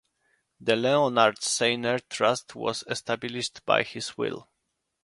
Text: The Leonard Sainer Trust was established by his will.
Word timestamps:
The 0.59 0.75
Leonard 0.75 1.41
Sainer 1.41 2.01
Trust 2.09 2.55
was 2.55 2.83
established 2.89 3.63
by 3.67 3.83
his 3.83 4.17
will. 4.17 4.49